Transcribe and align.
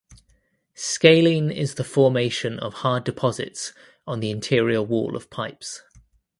Scaling 0.73 1.51
is 1.51 1.75
the 1.75 1.83
formation 1.83 2.57
of 2.57 2.73
hard 2.81 3.03
deposits 3.03 3.71
on 4.07 4.19
the 4.19 4.31
interior 4.31 4.81
wall 4.81 5.15
of 5.15 5.29
pipes. 5.29 5.83